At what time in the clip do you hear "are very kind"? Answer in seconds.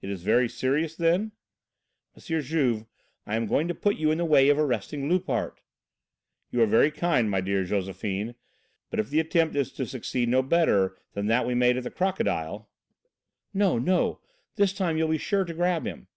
6.62-7.30